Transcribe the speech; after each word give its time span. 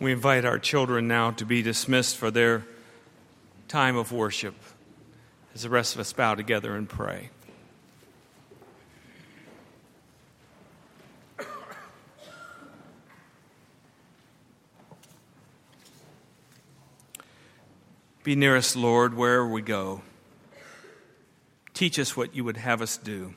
We 0.00 0.12
invite 0.12 0.44
our 0.44 0.60
children 0.60 1.08
now 1.08 1.32
to 1.32 1.44
be 1.44 1.60
dismissed 1.60 2.16
for 2.16 2.30
their 2.30 2.64
time 3.66 3.96
of 3.96 4.12
worship 4.12 4.54
as 5.54 5.62
the 5.62 5.68
rest 5.68 5.96
of 5.96 6.00
us 6.00 6.12
bow 6.12 6.36
together 6.36 6.76
and 6.76 6.88
pray. 6.88 7.30
Be 18.22 18.36
near 18.36 18.56
us, 18.56 18.76
Lord, 18.76 19.14
wherever 19.14 19.48
we 19.48 19.62
go. 19.62 20.02
Teach 21.74 21.98
us 21.98 22.16
what 22.16 22.36
you 22.36 22.44
would 22.44 22.58
have 22.58 22.82
us 22.82 22.96
do. 22.98 23.34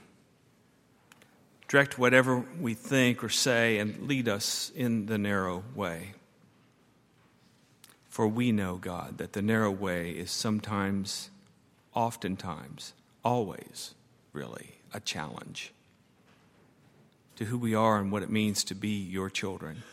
Direct 1.67 1.97
whatever 1.97 2.45
we 2.59 2.73
think 2.75 3.23
or 3.23 3.29
say 3.29 3.79
and 3.79 4.07
lead 4.07 4.27
us 4.27 4.71
in 4.75 5.07
the 5.07 5.17
narrow 5.17 5.63
way. 5.73 6.11
For 8.11 8.27
we 8.27 8.51
know, 8.51 8.75
God, 8.75 9.19
that 9.19 9.31
the 9.31 9.41
narrow 9.41 9.71
way 9.71 10.11
is 10.11 10.31
sometimes, 10.31 11.29
oftentimes, 11.93 12.93
always, 13.23 13.95
really, 14.33 14.79
a 14.93 14.99
challenge 14.99 15.71
to 17.37 17.45
who 17.45 17.57
we 17.57 17.73
are 17.73 17.99
and 17.99 18.11
what 18.11 18.21
it 18.21 18.29
means 18.29 18.65
to 18.65 18.75
be 18.75 18.89
your 18.89 19.29
children. 19.29 19.83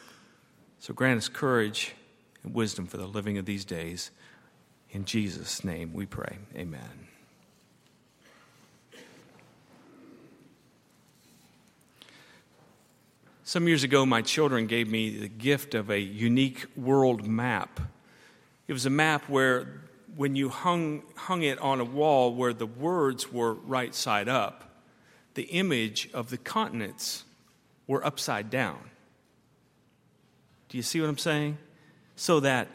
So 0.80 0.92
grant 0.92 1.18
us 1.18 1.28
courage 1.28 1.94
and 2.42 2.52
wisdom 2.52 2.88
for 2.88 2.96
the 2.96 3.06
living 3.06 3.38
of 3.38 3.46
these 3.46 3.64
days. 3.64 4.10
In 4.91 5.05
Jesus' 5.05 5.62
name 5.62 5.92
we 5.94 6.05
pray. 6.05 6.38
Amen. 6.56 7.06
Some 13.44 13.69
years 13.69 13.84
ago, 13.84 14.05
my 14.05 14.22
children 14.22 14.66
gave 14.66 14.91
me 14.91 15.16
the 15.16 15.28
gift 15.28 15.77
of 15.77 15.88
a 15.88 16.00
unique 16.00 16.66
world 16.77 17.24
map. 17.24 17.78
It 18.69 18.74
was 18.74 18.86
a 18.86 18.91
map 18.91 19.28
where, 19.28 19.80
when 20.14 20.36
you 20.36 20.50
hung, 20.50 21.02
hung 21.16 21.42
it 21.42 21.58
on 21.58 21.80
a 21.80 21.84
wall 21.84 22.34
where 22.34 22.52
the 22.52 22.66
words 22.66 23.33
were 23.33 23.55
right 23.55 23.94
side 23.94 24.28
up, 24.28 24.84
the 25.34 25.44
image 25.44 26.11
of 26.12 26.28
the 26.28 26.36
continents 26.36 27.24
were 27.86 28.05
upside 28.05 28.50
down. 28.50 28.78
Do 30.69 30.77
you 30.77 30.83
see 30.83 31.00
what 31.00 31.08
I'm 31.08 31.19
saying? 31.19 31.56
So 32.14 32.41
that 32.41 32.69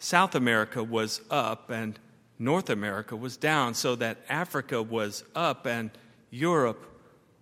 South 0.00 0.34
America 0.34 0.82
was 0.82 1.20
up 1.30 1.70
and 1.70 1.98
North 2.38 2.68
America 2.68 3.16
was 3.16 3.36
down, 3.36 3.74
so 3.74 3.94
that 3.96 4.18
Africa 4.28 4.82
was 4.82 5.24
up 5.34 5.64
and 5.64 5.90
Europe 6.30 6.84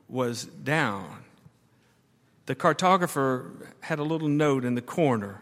was 0.08 0.44
down. 0.44 1.24
The 2.46 2.54
cartographer 2.54 3.68
had 3.80 3.98
a 3.98 4.04
little 4.04 4.28
note 4.28 4.64
in 4.64 4.74
the 4.74 4.82
corner 4.82 5.40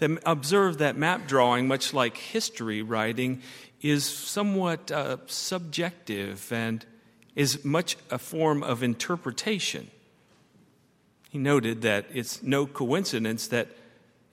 that 0.00 0.18
observed 0.24 0.78
that 0.80 0.96
map 0.96 1.28
drawing, 1.28 1.68
much 1.68 1.94
like 1.94 2.16
history 2.16 2.82
writing, 2.82 3.42
is 3.82 4.04
somewhat 4.04 4.90
uh, 4.90 5.18
subjective 5.26 6.50
and 6.52 6.84
is 7.36 7.64
much 7.64 7.96
a 8.10 8.18
form 8.18 8.62
of 8.62 8.82
interpretation. 8.82 9.90
He 11.30 11.38
noted 11.38 11.82
that 11.82 12.06
it's 12.12 12.42
no 12.42 12.66
coincidence 12.66 13.48
that, 13.48 13.68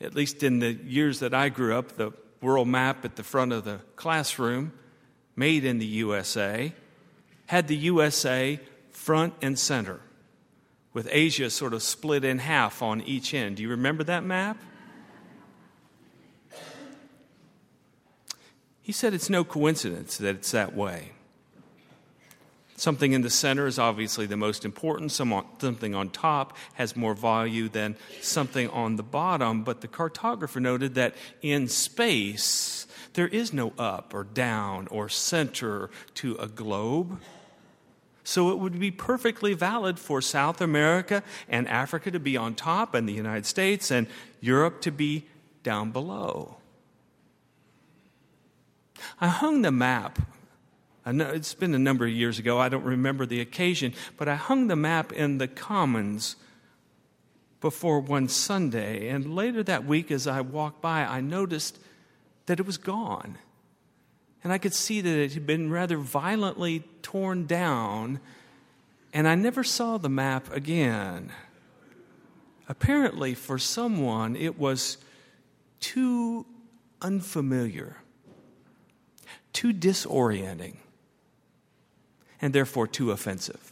at 0.02 0.16
least 0.16 0.42
in 0.42 0.60
the 0.60 0.72
years 0.72 1.20
that 1.20 1.34
I 1.34 1.50
grew 1.50 1.76
up, 1.76 1.98
the 1.98 2.12
world 2.42 2.68
map 2.68 3.04
at 3.04 3.16
the 3.18 3.24
front 3.24 3.52
of 3.52 3.66
the 3.66 3.80
classroom, 3.96 4.72
made 5.36 5.66
in 5.66 5.80
the 5.80 5.86
USA, 5.86 6.74
had 7.48 7.68
the 7.68 7.76
USA 7.76 8.60
front 8.90 9.34
and 9.42 9.60
center, 9.60 10.00
with 10.94 11.08
Asia 11.12 11.50
sort 11.50 11.74
of 11.74 11.84
split 11.84 12.24
in 12.24 12.40
half 12.40 12.82
on 12.82 13.02
each 13.02 13.34
end. 13.34 13.58
Do 13.58 13.64
you 13.64 13.70
remember 13.70 14.04
that 14.06 14.24
map? 14.24 14.58
He 18.88 18.94
said 18.94 19.14
it's 19.14 19.30
no 19.30 19.44
coincidence 19.44 20.16
that 20.16 20.36
it's 20.36 20.52
that 20.52 20.74
way. 20.74 21.12
Something 22.78 23.12
in 23.12 23.22
the 23.22 23.30
center 23.30 23.68
is 23.68 23.78
obviously 23.78 24.28
the 24.28 24.38
most 24.38 24.64
important. 24.64 25.12
Something 25.12 25.94
on 25.94 26.10
top 26.10 26.56
has 26.76 26.96
more 26.96 27.14
value 27.14 27.68
than 27.68 27.98
something 28.22 28.70
on 28.70 28.96
the 28.96 29.04
bottom. 29.04 29.66
But 29.66 29.82
the 29.82 29.90
cartographer 29.90 30.62
noted 30.62 30.96
that 30.96 31.16
in 31.42 31.68
space, 31.68 32.88
there 33.12 33.28
is 33.28 33.52
no 33.52 33.74
up 33.78 34.14
or 34.14 34.24
down 34.24 34.88
or 34.88 35.10
center 35.10 35.90
to 36.14 36.38
a 36.38 36.48
globe. 36.48 37.20
So 38.24 38.52
it 38.52 38.58
would 38.58 38.80
be 38.80 38.92
perfectly 38.92 39.54
valid 39.54 40.00
for 40.00 40.22
South 40.22 40.62
America 40.62 41.24
and 41.50 41.68
Africa 41.68 42.10
to 42.12 42.22
be 42.22 42.38
on 42.38 42.56
top, 42.56 42.94
and 42.94 43.06
the 43.06 43.12
United 43.12 43.46
States 43.46 43.92
and 43.92 44.08
Europe 44.40 44.80
to 44.84 44.92
be 44.92 45.26
down 45.62 45.92
below. 45.92 46.57
I 49.20 49.28
hung 49.28 49.62
the 49.62 49.72
map. 49.72 50.20
It's 51.06 51.54
been 51.54 51.74
a 51.74 51.80
number 51.80 52.06
of 52.06 52.12
years 52.12 52.38
ago. 52.38 52.60
I 52.60 52.70
don't 52.70 52.84
remember 52.84 53.26
the 53.26 53.40
occasion, 53.40 53.94
but 54.18 54.28
I 54.28 54.36
hung 54.36 54.68
the 54.68 54.76
map 54.76 55.14
in 55.14 55.38
the 55.38 55.48
Commons 55.48 56.36
before 57.62 58.00
one 58.00 58.28
Sunday. 58.28 59.08
And 59.08 59.34
later 59.34 59.64
that 59.64 59.86
week, 59.86 60.12
as 60.12 60.28
I 60.28 60.42
walked 60.42 60.82
by, 60.82 61.04
I 61.04 61.22
noticed 61.22 61.80
that 62.46 62.60
it 62.60 62.66
was 62.66 62.78
gone. 62.78 63.38
And 64.44 64.54
I 64.54 64.58
could 64.58 64.74
see 64.74 65.02
that 65.02 65.10
it 65.10 65.34
had 65.34 65.48
been 65.48 65.72
rather 65.72 65.98
violently 65.98 66.84
torn 67.02 67.46
down, 67.46 68.20
and 69.14 69.28
I 69.28 69.36
never 69.36 69.64
saw 69.64 69.98
the 69.98 70.10
map 70.10 70.52
again. 70.52 71.32
Apparently, 72.70 73.34
for 73.34 73.58
someone, 73.58 74.36
it 74.36 74.60
was 74.60 74.98
too 75.80 76.46
unfamiliar 77.02 77.98
too 79.58 79.74
disorienting 79.74 80.76
and 82.40 82.54
therefore 82.54 82.86
too 82.86 83.10
offensive. 83.10 83.72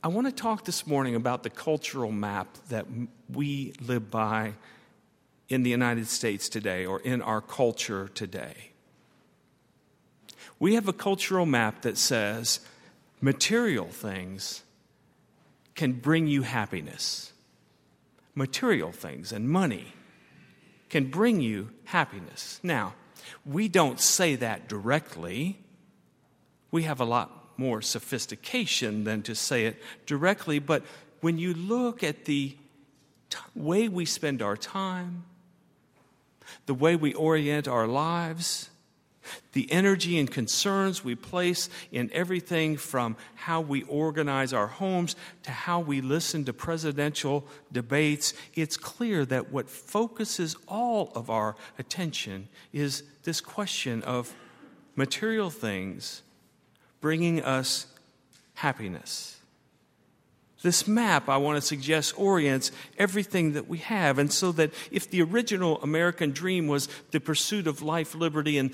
I 0.00 0.06
want 0.06 0.28
to 0.28 0.32
talk 0.32 0.64
this 0.64 0.86
morning 0.86 1.16
about 1.16 1.42
the 1.42 1.50
cultural 1.50 2.12
map 2.12 2.46
that 2.68 2.86
we 3.28 3.72
live 3.84 4.12
by 4.12 4.52
in 5.48 5.64
the 5.64 5.70
United 5.70 6.06
States 6.06 6.48
today 6.48 6.86
or 6.86 7.00
in 7.00 7.20
our 7.20 7.40
culture 7.40 8.06
today. 8.14 8.70
We 10.60 10.76
have 10.76 10.86
a 10.86 10.92
cultural 10.92 11.46
map 11.46 11.82
that 11.82 11.98
says 11.98 12.60
material 13.20 13.88
things 13.88 14.62
can 15.74 15.94
bring 15.94 16.28
you 16.28 16.42
happiness. 16.42 17.32
Material 18.36 18.92
things 18.92 19.32
and 19.32 19.48
money 19.48 19.94
can 20.88 21.10
bring 21.10 21.40
you 21.40 21.70
happiness. 21.84 22.60
Now, 22.62 22.94
we 23.44 23.68
don't 23.68 24.00
say 24.00 24.36
that 24.36 24.68
directly. 24.68 25.58
We 26.70 26.84
have 26.84 27.00
a 27.00 27.04
lot 27.04 27.58
more 27.58 27.82
sophistication 27.82 29.04
than 29.04 29.22
to 29.22 29.34
say 29.34 29.66
it 29.66 29.82
directly, 30.06 30.58
but 30.58 30.82
when 31.20 31.38
you 31.38 31.54
look 31.54 32.02
at 32.02 32.24
the 32.24 32.56
t- 33.30 33.38
way 33.54 33.88
we 33.88 34.04
spend 34.04 34.42
our 34.42 34.56
time, 34.56 35.24
the 36.66 36.74
way 36.74 36.96
we 36.96 37.14
orient 37.14 37.68
our 37.68 37.86
lives, 37.86 38.70
the 39.52 39.70
energy 39.70 40.18
and 40.18 40.30
concerns 40.30 41.04
we 41.04 41.14
place 41.14 41.68
in 41.92 42.10
everything 42.12 42.76
from 42.76 43.16
how 43.34 43.60
we 43.60 43.82
organize 43.84 44.52
our 44.52 44.66
homes 44.66 45.16
to 45.42 45.50
how 45.50 45.80
we 45.80 46.00
listen 46.00 46.44
to 46.44 46.52
presidential 46.52 47.46
debates, 47.72 48.34
it's 48.54 48.76
clear 48.76 49.24
that 49.24 49.50
what 49.52 49.68
focuses 49.68 50.56
all 50.68 51.12
of 51.14 51.30
our 51.30 51.56
attention 51.78 52.48
is 52.72 53.02
this 53.22 53.40
question 53.40 54.02
of 54.02 54.34
material 54.96 55.50
things 55.50 56.22
bringing 57.00 57.42
us 57.42 57.86
happiness. 58.54 59.36
This 60.62 60.88
map, 60.88 61.28
I 61.28 61.36
want 61.36 61.56
to 61.56 61.60
suggest, 61.60 62.18
orients 62.18 62.72
everything 62.96 63.52
that 63.52 63.68
we 63.68 63.78
have. 63.78 64.18
And 64.18 64.32
so 64.32 64.50
that 64.52 64.72
if 64.90 65.10
the 65.10 65.20
original 65.20 65.78
American 65.82 66.30
dream 66.30 66.68
was 66.68 66.88
the 67.10 67.20
pursuit 67.20 67.66
of 67.66 67.82
life, 67.82 68.14
liberty, 68.14 68.56
and 68.56 68.72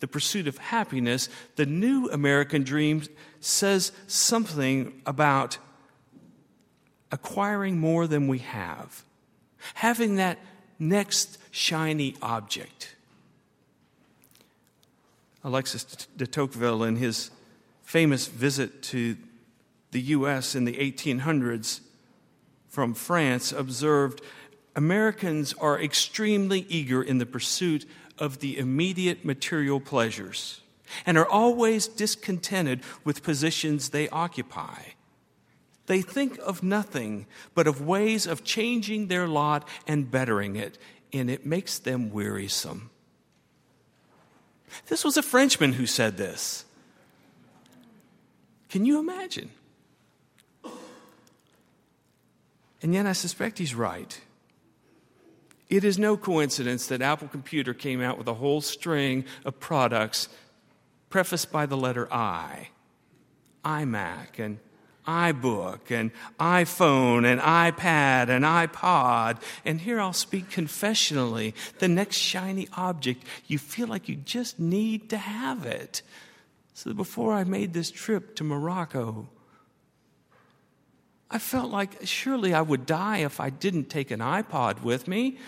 the 0.00 0.08
pursuit 0.08 0.48
of 0.48 0.58
happiness, 0.58 1.28
the 1.56 1.66
new 1.66 2.08
American 2.10 2.62
dream 2.62 3.02
says 3.40 3.92
something 4.06 5.00
about 5.06 5.58
acquiring 7.12 7.78
more 7.78 8.06
than 8.06 8.28
we 8.28 8.38
have, 8.38 9.04
having 9.74 10.16
that 10.16 10.38
next 10.78 11.38
shiny 11.50 12.16
object. 12.22 12.94
Alexis 15.42 15.84
de 16.16 16.26
Tocqueville, 16.26 16.82
in 16.82 16.96
his 16.96 17.30
famous 17.82 18.26
visit 18.26 18.82
to 18.82 19.16
the 19.90 20.00
U.S. 20.00 20.54
in 20.54 20.64
the 20.64 20.74
1800s 20.74 21.80
from 22.68 22.94
France, 22.94 23.50
observed 23.52 24.20
Americans 24.76 25.54
are 25.54 25.80
extremely 25.80 26.66
eager 26.68 27.02
in 27.02 27.18
the 27.18 27.26
pursuit 27.26 27.86
of 28.18 28.38
the 28.38 28.58
immediate 28.58 29.24
material 29.24 29.80
pleasures 29.80 30.60
and 31.06 31.16
are 31.16 31.28
always 31.28 31.88
discontented 31.88 32.80
with 33.04 33.22
positions 33.22 33.88
they 33.88 34.08
occupy. 34.10 34.80
They 35.86 36.02
think 36.02 36.38
of 36.38 36.62
nothing 36.62 37.26
but 37.54 37.66
of 37.66 37.80
ways 37.80 38.26
of 38.26 38.44
changing 38.44 39.08
their 39.08 39.26
lot 39.26 39.66
and 39.86 40.10
bettering 40.10 40.56
it, 40.56 40.78
and 41.12 41.28
it 41.30 41.44
makes 41.44 41.78
them 41.78 42.12
wearisome. 42.12 42.90
This 44.86 45.04
was 45.04 45.16
a 45.16 45.22
Frenchman 45.22 45.72
who 45.72 45.86
said 45.86 46.16
this. 46.16 46.64
Can 48.68 48.84
you 48.84 49.00
imagine? 49.00 49.50
And 52.82 52.94
yet, 52.94 53.04
I 53.04 53.12
suspect 53.12 53.58
he's 53.58 53.74
right. 53.74 54.20
It 55.70 55.84
is 55.84 55.98
no 55.98 56.16
coincidence 56.16 56.88
that 56.88 57.00
Apple 57.00 57.28
Computer 57.28 57.72
came 57.72 58.02
out 58.02 58.18
with 58.18 58.26
a 58.26 58.34
whole 58.34 58.60
string 58.60 59.24
of 59.44 59.60
products 59.60 60.28
prefaced 61.08 61.50
by 61.50 61.64
the 61.66 61.76
letter 61.76 62.12
I 62.12 62.68
iMac 63.64 64.38
and 64.38 64.58
iBook 65.06 65.90
and 65.90 66.10
iPhone 66.38 67.24
and 67.24 67.40
iPad 67.40 68.28
and 68.28 68.44
iPod. 68.44 69.40
And 69.64 69.80
here 69.80 70.00
I'll 70.00 70.12
speak 70.12 70.50
confessionally 70.50 71.54
the 71.78 71.88
next 71.88 72.16
shiny 72.16 72.68
object, 72.76 73.24
you 73.46 73.58
feel 73.58 73.86
like 73.86 74.08
you 74.08 74.16
just 74.16 74.58
need 74.58 75.10
to 75.10 75.18
have 75.18 75.66
it. 75.66 76.02
So 76.74 76.92
before 76.94 77.32
I 77.32 77.44
made 77.44 77.72
this 77.72 77.90
trip 77.90 78.34
to 78.36 78.44
Morocco, 78.44 79.28
I 81.30 81.38
felt 81.38 81.70
like 81.70 81.98
surely 82.04 82.52
I 82.54 82.60
would 82.60 82.86
die 82.86 83.18
if 83.18 83.38
I 83.40 83.50
didn't 83.50 83.88
take 83.88 84.10
an 84.10 84.20
iPod 84.20 84.82
with 84.82 85.06
me. 85.06 85.38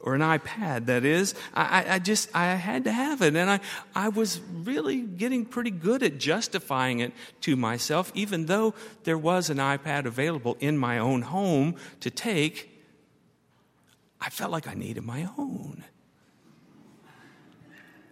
Or 0.00 0.14
an 0.14 0.20
iPad, 0.20 0.86
that 0.86 1.04
is. 1.04 1.34
I, 1.54 1.94
I 1.94 1.98
just, 1.98 2.34
I 2.34 2.54
had 2.56 2.84
to 2.84 2.92
have 2.92 3.22
it. 3.22 3.34
And 3.36 3.50
I, 3.50 3.60
I 3.94 4.08
was 4.08 4.40
really 4.52 5.00
getting 5.00 5.46
pretty 5.46 5.70
good 5.70 6.02
at 6.02 6.18
justifying 6.18 7.00
it 7.00 7.12
to 7.42 7.56
myself, 7.56 8.12
even 8.14 8.46
though 8.46 8.74
there 9.04 9.16
was 9.16 9.48
an 9.48 9.56
iPad 9.58 10.04
available 10.04 10.58
in 10.60 10.76
my 10.76 10.98
own 10.98 11.22
home 11.22 11.76
to 12.00 12.10
take. 12.10 12.70
I 14.20 14.28
felt 14.28 14.50
like 14.50 14.68
I 14.68 14.74
needed 14.74 15.04
my 15.04 15.28
own. 15.38 15.84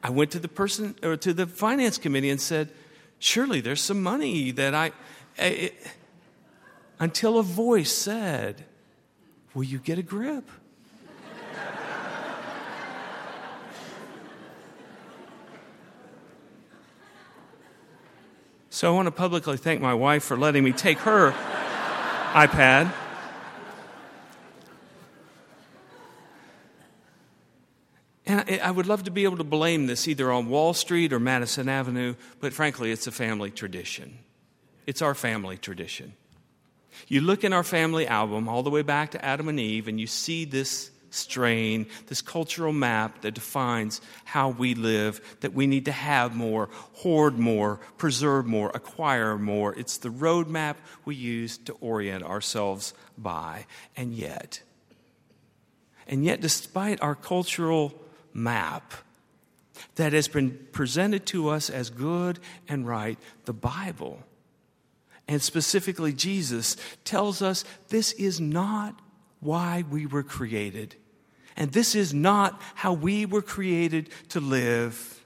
I 0.03 0.11
went 0.11 0.31
to 0.33 0.39
the 0.39 0.49
person 0.49 0.97
or 1.03 1.17
to 1.19 1.33
the 1.33 1.47
finance 1.47 1.99
committee 1.99 2.31
and 2.31 2.41
said, 2.41 2.71
surely 3.23 3.61
there's 3.61 3.81
some 3.81 4.03
money 4.03 4.51
that 4.51 4.75
I. 4.75 4.93
It, 5.39 5.75
until 6.99 7.39
a 7.39 7.43
voice 7.43 7.91
said, 7.91 8.65
Will 9.55 9.65
you 9.65 9.79
get 9.79 9.99
a 9.99 10.03
grip? 10.03 10.49
so 18.71 18.93
I 18.93 18.95
want 18.95 19.07
to 19.07 19.13
publicly 19.13 19.57
thank 19.57 19.81
my 19.81 19.95
wife 19.95 20.23
for 20.25 20.37
letting 20.37 20.65
me 20.65 20.73
take 20.73 20.99
her 20.99 21.33
iPad. 22.33 22.93
And 28.49 28.61
I 28.61 28.71
would 28.71 28.87
love 28.87 29.05
to 29.05 29.11
be 29.11 29.25
able 29.25 29.39
to 29.39 29.45
blame 29.45 29.87
this 29.87 30.09
either 30.09 30.31
on 30.31 30.49
Wall 30.49 30.75
Street 30.75 31.13
or 31.13 31.21
Madison 31.21 31.69
Avenue, 31.69 32.15
but 32.41 32.53
frankly, 32.53 32.91
it's 32.91 33.07
a 33.07 33.13
family 33.13 33.51
tradition. 33.51 34.19
It's 34.87 35.03
our 35.03 35.15
family 35.15 35.57
tradition. 35.57 36.15
You 37.09 37.21
look 37.21 37.45
in 37.45 37.53
our 37.53 37.63
family 37.63 38.07
album 38.07 38.49
all 38.49 38.63
the 38.63 38.71
way 38.71 38.83
back 38.83 39.13
to 39.13 39.25
Adam 39.25 39.49
and 39.49 39.59
Eve, 39.59 39.89
and 39.89 40.01
you 40.01 40.07
see 40.07 40.45
this 40.45 40.91
strain, 41.11 41.87
this 42.07 42.23
cultural 42.23 42.73
map 42.73 43.21
that 43.21 43.35
defines 43.35 44.01
how 44.25 44.49
we 44.49 44.75
live, 44.75 45.21
that 45.41 45.53
we 45.53 45.67
need 45.67 45.85
to 45.85 45.93
have 45.93 46.35
more, 46.35 46.69
hoard 46.95 47.39
more, 47.39 47.81
preserve 47.99 48.47
more, 48.47 48.71
acquire 48.75 49.37
more. 49.37 49.75
It's 49.79 49.99
the 49.99 50.09
roadmap 50.09 50.77
we 51.05 51.15
use 51.15 51.59
to 51.59 51.73
orient 51.75 52.25
ourselves 52.25 52.95
by. 53.19 53.67
And 53.97 54.15
yet, 54.15 54.63
and 56.07 56.25
yet, 56.25 56.41
despite 56.41 57.01
our 57.03 57.15
cultural 57.15 57.95
map 58.35 58.93
that 59.97 60.13
has 60.13 60.29
been 60.29 60.59
presented 60.73 61.27
to 61.27 61.49
us 61.49 61.71
as 61.71 61.91
good 61.91 62.39
and 62.69 62.87
right, 62.87 63.19
the 63.45 63.53
Bible, 63.53 64.21
and 65.29 65.41
specifically 65.41 66.13
Jesus, 66.13 66.77
tells 67.05 67.43
us 67.43 67.65
this 67.89 68.13
is 68.13 68.41
not 68.41 69.01
why 69.41 69.85
we 69.91 70.07
were 70.07 70.23
created. 70.23 70.95
And 71.57 71.73
this 71.73 71.95
is 71.95 72.13
not 72.13 72.61
how 72.75 72.93
we 72.93 73.27
were 73.27 73.43
created 73.43 74.11
to 74.31 74.41
live. 74.41 75.25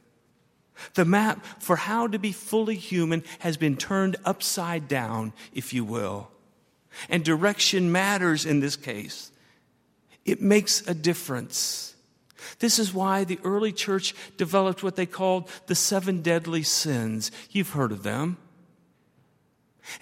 The 0.95 1.05
map 1.05 1.45
for 1.61 1.77
how 1.77 2.07
to 2.07 2.19
be 2.19 2.33
fully 2.33 2.77
human 2.77 3.25
has 3.41 3.57
been 3.57 3.77
turned 3.77 4.17
upside 4.25 4.89
down, 4.89 5.33
if 5.53 5.73
you 5.73 5.85
will. 5.85 6.31
And 7.09 7.25
direction 7.25 7.91
matters 7.93 8.47
in 8.47 8.61
this 8.61 8.77
case. 8.77 9.33
It 10.25 10.41
makes 10.41 10.87
a 10.87 10.95
difference. 10.95 11.96
This 12.59 12.79
is 12.79 12.93
why 12.93 13.25
the 13.25 13.39
early 13.45 13.73
church 13.73 14.15
developed 14.37 14.83
what 14.83 14.97
they 14.97 15.07
called 15.07 15.51
the 15.67 15.75
seven 15.75 16.23
deadly 16.23 16.63
sins. 16.63 17.31
You've 17.51 17.71
heard 17.71 17.93
of 17.93 18.03
them. 18.03 18.39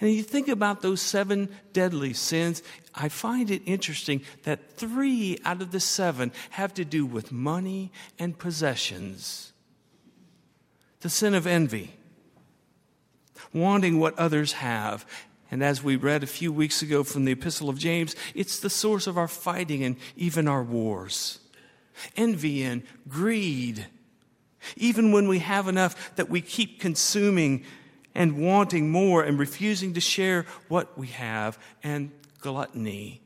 And 0.01 0.11
you 0.11 0.23
think 0.23 0.47
about 0.47 0.81
those 0.81 1.01
seven 1.01 1.49
deadly 1.71 2.13
sins, 2.13 2.63
I 2.95 3.09
find 3.09 3.51
it 3.51 3.61
interesting 3.65 4.21
that 4.43 4.77
three 4.77 5.37
out 5.45 5.61
of 5.61 5.71
the 5.71 5.79
seven 5.79 6.31
have 6.51 6.73
to 6.75 6.85
do 6.85 7.05
with 7.05 7.31
money 7.31 7.91
and 8.17 8.37
possessions. 8.37 9.53
The 11.01 11.09
sin 11.09 11.35
of 11.35 11.45
envy, 11.45 11.93
wanting 13.53 13.99
what 13.99 14.17
others 14.17 14.53
have. 14.53 15.05
And 15.51 15.63
as 15.63 15.83
we 15.83 15.97
read 15.97 16.23
a 16.23 16.27
few 16.27 16.51
weeks 16.51 16.81
ago 16.81 17.03
from 17.03 17.25
the 17.25 17.33
Epistle 17.33 17.69
of 17.69 17.77
James, 17.77 18.15
it's 18.33 18.59
the 18.59 18.71
source 18.71 19.05
of 19.05 19.19
our 19.19 19.27
fighting 19.27 19.83
and 19.83 19.97
even 20.15 20.47
our 20.47 20.63
wars 20.63 21.39
envy 22.15 22.63
and 22.63 22.83
greed. 23.07 23.87
Even 24.75 25.11
when 25.11 25.27
we 25.27 25.39
have 25.39 25.67
enough 25.67 26.15
that 26.15 26.29
we 26.29 26.41
keep 26.41 26.79
consuming 26.79 27.63
and 28.13 28.37
wanting 28.37 28.89
more 28.89 29.23
and 29.23 29.37
refusing 29.37 29.93
to 29.93 30.01
share 30.01 30.45
what 30.67 30.97
we 30.97 31.07
have, 31.07 31.59
and 31.83 32.11
gluttony, 32.39 33.21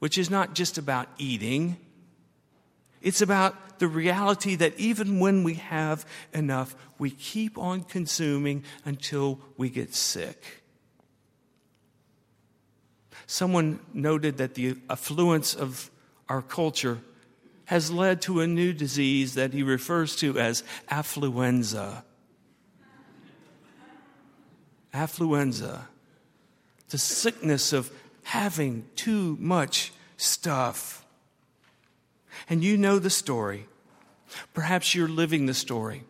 which 0.00 0.18
is 0.18 0.28
not 0.28 0.54
just 0.54 0.76
about 0.76 1.08
eating, 1.18 1.76
it's 3.00 3.20
about 3.20 3.78
the 3.78 3.86
reality 3.86 4.56
that 4.56 4.78
even 4.78 5.20
when 5.20 5.44
we 5.44 5.54
have 5.54 6.04
enough, 6.32 6.74
we 6.98 7.10
keep 7.10 7.56
on 7.58 7.82
consuming 7.82 8.64
until 8.84 9.38
we 9.56 9.70
get 9.70 9.94
sick. 9.94 10.64
Someone 13.26 13.80
noted 13.92 14.38
that 14.38 14.54
the 14.54 14.76
affluence 14.88 15.54
of 15.54 15.90
our 16.28 16.42
culture 16.42 16.98
has 17.66 17.90
led 17.90 18.22
to 18.22 18.40
a 18.40 18.46
new 18.46 18.72
disease 18.72 19.34
that 19.34 19.52
he 19.52 19.62
refers 19.62 20.16
to 20.16 20.38
as 20.38 20.62
affluenza. 20.90 22.02
Affluenza, 24.94 25.82
the 26.88 26.98
sickness 26.98 27.72
of 27.72 27.90
having 28.22 28.84
too 28.96 29.36
much 29.38 29.92
stuff. 30.16 31.04
And 32.48 32.64
you 32.64 32.76
know 32.76 32.98
the 32.98 33.10
story. 33.10 33.66
Perhaps 34.54 34.94
you're 34.94 35.08
living 35.08 35.46
the 35.46 35.54
story 35.54 36.04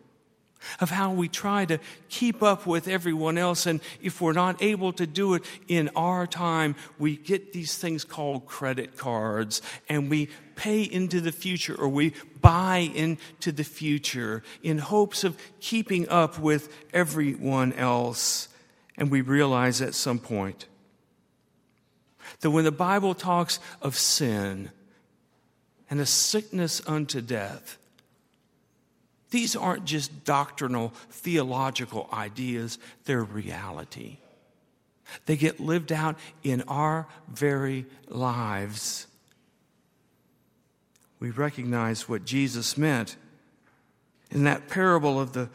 of 0.79 0.89
how 0.89 1.11
we 1.11 1.27
try 1.27 1.65
to 1.65 1.79
keep 2.09 2.43
up 2.43 2.65
with 2.65 2.87
everyone 2.87 3.37
else. 3.37 3.65
And 3.65 3.81
if 4.01 4.21
we're 4.21 4.33
not 4.33 4.61
able 4.61 4.93
to 4.93 5.07
do 5.07 5.33
it 5.33 5.43
in 5.67 5.89
our 5.95 6.27
time, 6.27 6.75
we 6.97 7.17
get 7.17 7.53
these 7.53 7.77
things 7.77 8.03
called 8.03 8.45
credit 8.45 8.97
cards 8.97 9.61
and 9.89 10.09
we 10.09 10.29
pay 10.55 10.81
into 10.81 11.21
the 11.21 11.31
future 11.31 11.75
or 11.75 11.87
we 11.87 12.13
buy 12.41 12.77
into 12.77 13.51
the 13.51 13.63
future 13.63 14.43
in 14.63 14.79
hopes 14.79 15.23
of 15.23 15.37
keeping 15.59 16.09
up 16.09 16.39
with 16.39 16.73
everyone 16.93 17.73
else. 17.73 18.49
And 18.97 19.11
we 19.11 19.21
realize 19.21 19.81
at 19.81 19.93
some 19.93 20.19
point 20.19 20.65
that 22.41 22.51
when 22.51 22.65
the 22.65 22.71
Bible 22.71 23.13
talks 23.13 23.59
of 23.81 23.95
sin 23.95 24.71
and 25.89 25.99
a 25.99 26.05
sickness 26.05 26.81
unto 26.87 27.21
death, 27.21 27.77
these 29.29 29.55
aren't 29.55 29.85
just 29.85 30.23
doctrinal, 30.23 30.93
theological 31.09 32.09
ideas, 32.13 32.79
they're 33.05 33.23
reality. 33.23 34.17
They 35.25 35.37
get 35.37 35.59
lived 35.59 35.91
out 35.91 36.17
in 36.43 36.61
our 36.63 37.07
very 37.27 37.85
lives. 38.07 39.07
We 41.19 41.31
recognize 41.31 42.07
what 42.07 42.25
Jesus 42.25 42.77
meant 42.77 43.17
in 44.29 44.43
that 44.43 44.67
parable 44.67 45.19
of 45.19 45.33
the 45.33 45.49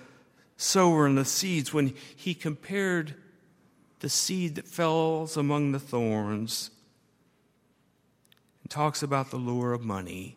sower 0.56 1.06
and 1.06 1.16
the 1.16 1.24
seeds 1.24 1.72
when 1.72 1.94
he 2.16 2.34
compared 2.34 3.14
the 4.00 4.08
seed 4.08 4.56
that 4.56 4.66
falls 4.66 5.36
among 5.36 5.72
the 5.72 5.78
thorns 5.78 6.70
and 8.62 8.70
talks 8.70 9.02
about 9.02 9.30
the 9.30 9.36
lure 9.36 9.72
of 9.72 9.82
money 9.82 10.36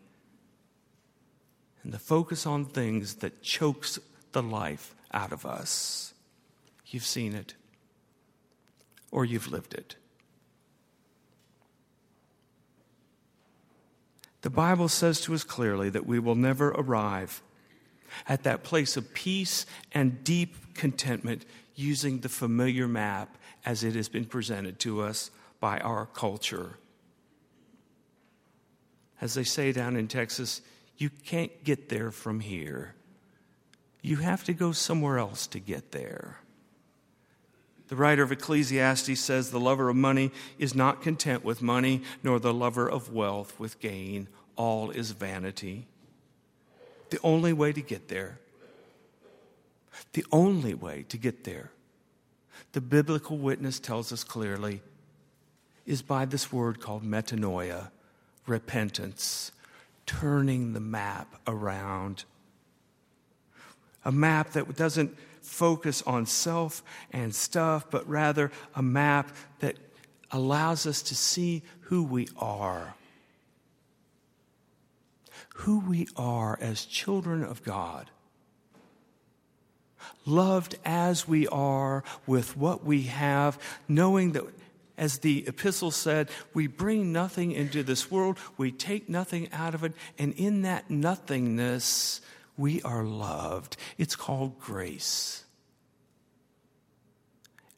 and 1.86 1.94
the 1.94 2.00
focus 2.00 2.48
on 2.48 2.66
things 2.66 3.18
that 3.18 3.44
chokes 3.44 4.00
the 4.32 4.42
life 4.42 4.96
out 5.14 5.32
of 5.32 5.46
us. 5.46 6.16
you've 6.88 7.06
seen 7.06 7.36
it 7.36 7.54
or 9.12 9.24
you've 9.24 9.52
lived 9.52 9.76
it. 9.76 9.96
The 14.42 14.50
Bible 14.50 14.88
says 14.88 15.22
to 15.22 15.34
us 15.36 15.44
clearly 15.44 15.90
that 15.92 16.08
we 16.08 16.18
will 16.18 16.36
never 16.36 16.70
arrive 16.70 17.44
at 18.28 18.44
that 18.44 18.64
place 18.64 18.98
of 18.98 19.14
peace 19.14 19.68
and 19.92 20.24
deep 20.24 20.74
contentment 20.74 21.46
using 21.76 22.20
the 22.20 22.30
familiar 22.30 22.88
map 22.88 23.38
as 23.64 23.84
it 23.84 23.94
has 23.94 24.10
been 24.10 24.26
presented 24.26 24.80
to 24.80 25.02
us 25.02 25.30
by 25.60 25.78
our 25.80 26.08
culture. 26.08 26.80
As 29.22 29.36
they 29.36 29.44
say 29.44 29.72
down 29.72 29.96
in 29.96 30.08
Texas, 30.08 30.62
you 30.98 31.10
can't 31.10 31.64
get 31.64 31.90
there 31.90 32.12
from 32.12 32.40
here. 32.40 32.96
You 34.02 34.18
have 34.18 34.44
to 34.46 34.54
go 34.54 34.72
somewhere 34.72 35.18
else 35.18 35.48
to 35.48 35.60
get 35.60 35.92
there. 35.92 36.40
The 37.88 37.96
writer 37.96 38.24
of 38.24 38.32
Ecclesiastes 38.32 39.20
says 39.20 39.52
the 39.52 39.60
lover 39.60 39.90
of 39.90 39.96
money 39.96 40.32
is 40.58 40.74
not 40.74 41.02
content 41.02 41.44
with 41.44 41.62
money, 41.62 42.02
nor 42.24 42.40
the 42.40 42.54
lover 42.54 42.90
of 42.90 43.14
wealth 43.14 43.60
with 43.60 43.80
gain. 43.80 44.28
All 44.56 44.90
is 44.90 45.12
vanity. 45.12 45.88
The 47.10 47.20
only 47.24 47.54
way 47.54 47.74
to 47.74 47.82
get 47.82 48.08
there, 48.08 48.40
the 50.14 50.26
only 50.32 50.74
way 50.74 51.06
to 51.10 51.18
get 51.18 51.44
there, 51.44 51.72
the 52.72 52.82
biblical 52.82 53.38
witness 53.38 53.80
tells 53.80 54.12
us 54.12 54.24
clearly, 54.24 54.82
is 55.86 56.02
by 56.02 56.26
this 56.26 56.52
word 56.52 56.80
called 56.80 57.04
metanoia, 57.04 57.92
repentance, 58.48 59.52
turning 60.06 60.74
the 60.74 60.80
map 60.80 61.36
around. 61.48 62.26
A 64.04 64.12
map 64.12 64.52
that 64.52 64.76
doesn't 64.76 65.18
focus 65.42 66.02
on 66.04 66.26
self 66.26 66.84
and 67.12 67.34
stuff, 67.34 67.90
but 67.90 68.08
rather 68.08 68.52
a 68.76 68.82
map 68.82 69.36
that 69.60 69.76
allows 70.32 70.86
us 70.86 71.02
to 71.04 71.16
see 71.16 71.64
who 71.82 72.04
we 72.04 72.28
are. 72.38 72.96
Who 75.56 75.80
we 75.80 76.08
are 76.16 76.58
as 76.62 76.86
children 76.86 77.44
of 77.44 77.64
God. 77.64 78.10
Loved 80.26 80.76
as 80.84 81.28
we 81.28 81.48
are 81.48 82.04
with 82.28 82.58
what 82.58 82.84
we 82.84 83.04
have, 83.04 83.58
knowing 83.88 84.34
that 84.34 84.46
as 84.98 85.20
the 85.20 85.46
epistle 85.48 85.92
said, 85.92 86.30
we 86.54 86.68
bring 86.68 87.12
nothing 87.12 87.52
into 87.52 87.84
this 87.84 88.10
world, 88.10 88.38
we 88.58 88.72
take 88.72 89.10
nothing 89.10 89.50
out 89.52 89.76
of 89.76 89.84
it, 89.84 89.94
and 90.18 90.34
in 90.34 90.62
that 90.62 90.90
nothingness, 90.90 92.22
we 92.58 92.82
are 92.84 93.04
loved. 93.04 93.78
It's 93.98 94.16
called 94.16 94.60
grace. 94.60 95.44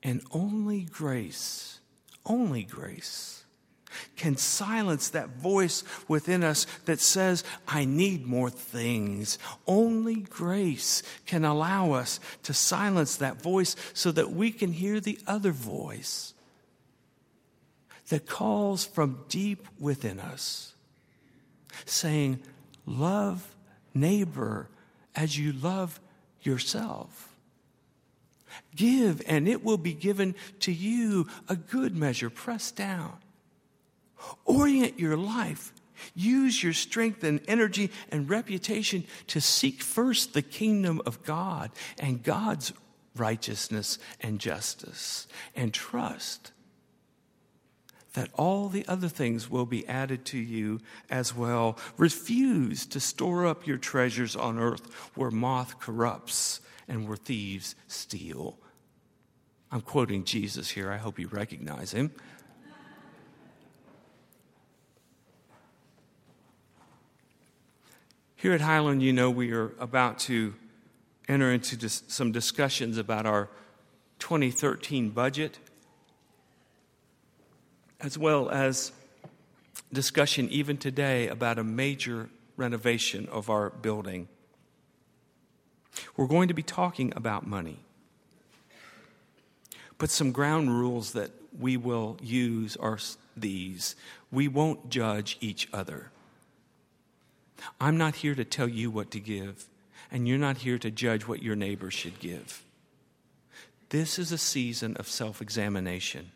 And 0.04 0.22
only 0.32 0.82
grace, 0.82 1.80
only 2.26 2.64
grace 2.64 3.44
can 4.16 4.38
silence 4.38 5.10
that 5.10 5.30
voice 5.30 5.84
within 6.08 6.44
us 6.44 6.68
that 6.86 7.00
says, 7.00 7.44
I 7.68 7.86
need 7.86 8.26
more 8.26 8.50
things. 8.50 9.40
Only 9.66 10.18
grace 10.18 11.04
can 11.26 11.46
allow 11.46 11.94
us 11.94 12.20
to 12.44 12.54
silence 12.54 13.16
that 13.18 13.42
voice 13.42 13.76
so 13.94 14.12
that 14.12 14.32
we 14.32 14.52
can 14.52 14.72
hear 14.72 15.00
the 15.00 15.20
other 15.26 15.52
voice 15.52 16.34
that 18.10 18.26
calls 18.26 18.86
from 18.86 19.24
deep 19.30 19.68
within 19.80 20.20
us, 20.20 20.74
saying, 21.86 22.40
Love 22.86 23.56
neighbor 23.94 24.70
as 25.16 25.38
you 25.38 25.52
love 25.52 26.00
yourself. 26.42 27.30
Give, 28.76 29.22
and 29.28 29.48
it 29.48 29.64
will 29.64 29.78
be 29.78 29.94
given 29.94 30.36
to 30.62 30.72
you 30.72 31.28
a 31.50 31.56
good 31.56 31.96
measure, 31.96 32.30
pressed 32.30 32.76
down. 32.76 33.18
Orient 34.46 35.00
your 35.00 35.18
life. 35.18 35.74
Use 36.16 36.64
your 36.64 36.74
strength 36.74 37.24
and 37.24 37.42
energy 37.48 37.92
and 38.10 38.30
reputation 38.30 39.04
to 39.28 39.42
seek 39.42 39.82
first 39.82 40.34
the 40.34 40.42
kingdom 40.42 41.02
of 41.06 41.24
God 41.24 41.72
and 42.00 42.24
God's 42.24 42.72
righteousness 43.16 43.98
and 44.22 44.40
justice, 44.40 45.28
and 45.56 45.74
trust 45.74 46.52
that 48.14 48.30
all 48.34 48.70
the 48.70 48.88
other 48.88 49.10
things 49.10 49.50
will 49.50 49.66
be 49.66 49.88
added 49.88 50.26
to 50.26 50.38
you 50.38 50.80
as 51.10 51.36
well. 51.36 51.78
Refuse 51.98 52.86
to 52.88 53.00
store 53.00 53.46
up 53.46 53.68
your 53.68 53.78
treasures 53.78 54.36
on 54.36 54.58
earth 54.58 54.94
where 55.16 55.32
moth 55.32 55.80
corrupts 55.80 56.62
and 56.88 57.08
where 57.08 57.18
thieves 57.18 57.76
steal. 57.88 58.58
I'm 59.72 59.82
quoting 59.82 60.24
Jesus 60.24 60.70
here. 60.70 60.92
I 60.92 60.98
hope 60.98 61.20
you 61.20 61.28
recognize 61.28 61.92
him. 61.92 62.12
Here 68.36 68.54
at 68.54 68.62
Highland, 68.62 69.02
you 69.02 69.14
know, 69.14 69.30
we 69.30 69.52
are 69.52 69.74
about 69.80 70.20
to 70.20 70.54
enter 71.28 71.52
into 71.52 71.90
some 71.90 72.32
discussions 72.32 72.98
about 72.98 73.26
our 73.26 73.50
2013 74.20 75.10
budget 75.10 75.60
as 78.00 78.18
well 78.18 78.50
as 78.50 78.92
discussion 79.92 80.50
even 80.50 80.78
today 80.78 81.28
about 81.28 81.58
a 81.58 81.64
major 81.64 82.30
renovation 82.56 83.28
of 83.32 83.50
our 83.50 83.70
building. 83.70 84.28
We're 86.16 86.28
going 86.28 86.48
to 86.48 86.54
be 86.54 86.64
talking 86.64 87.14
about 87.16 87.48
money. 87.48 87.80
But 89.98 90.10
some 90.10 90.32
ground 90.32 90.70
rules 90.70 91.14
that 91.14 91.32
we 91.60 91.78
will 91.78 92.18
use 92.22 92.78
are 92.78 93.00
these 93.36 93.96
we 94.32 94.48
won't 94.48 94.90
judge 94.90 95.38
each 95.40 95.70
other. 95.72 96.12
I'm 97.80 97.98
not 97.98 98.18
here 98.18 98.36
to 98.36 98.44
tell 98.44 98.68
you 98.68 98.92
what 98.92 99.10
to 99.12 99.20
give, 99.20 99.68
and 100.12 100.28
you're 100.28 100.38
not 100.38 100.58
here 100.58 100.78
to 100.78 100.92
judge 100.92 101.28
what 101.28 101.42
your 101.42 101.56
neighbor 101.56 101.90
should 101.90 102.20
give. 102.20 102.64
This 103.90 104.20
is 104.20 104.32
a 104.32 104.38
season 104.38 104.98
of 104.98 105.08
self 105.08 105.42
examination 105.42 106.32